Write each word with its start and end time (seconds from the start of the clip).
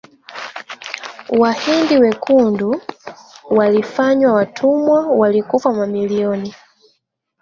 Wahindi 1.41 1.95
wekundu 2.01 2.81
walifanywa 3.51 4.33
watumwa 4.33 5.07
walikufa 5.07 5.73
mamilioni 5.73 6.55